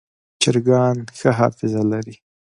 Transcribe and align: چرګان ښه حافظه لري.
چرګان 0.41 0.97
ښه 1.17 1.29
حافظه 1.39 1.81
لري. 1.91 2.15